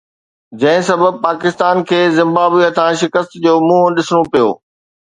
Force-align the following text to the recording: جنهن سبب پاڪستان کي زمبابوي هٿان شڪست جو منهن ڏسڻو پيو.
جنهن 0.63 0.81
سبب 0.89 1.13
پاڪستان 1.25 1.83
کي 1.91 2.01
زمبابوي 2.17 2.61
هٿان 2.67 2.91
شڪست 3.05 3.31
جو 3.45 3.53
منهن 3.67 3.91
ڏسڻو 3.97 4.21
پيو. 4.33 4.49